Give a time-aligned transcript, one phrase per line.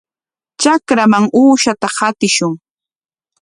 [0.59, 2.53] Trakraman uushata qatishun.